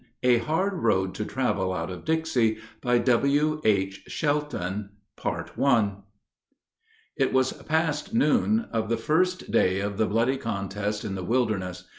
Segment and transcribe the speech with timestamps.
[0.23, 4.03] A HARD ROAD TO TRAVEL OUT OF DIXIE BY W.H.
[4.07, 4.89] SHELTON
[7.15, 11.87] It was past noon of the first day of the bloody contest in the Wilderness.